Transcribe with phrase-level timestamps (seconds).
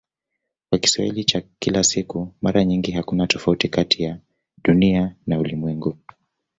[0.69, 4.19] Kwa Kiswahili cha kila siku mara nyingi hakuna tofauti kati ya
[4.63, 5.97] "Dunia" na "ulimwengu".